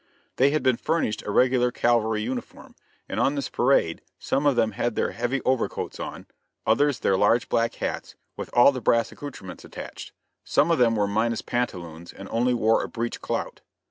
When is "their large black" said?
7.01-7.75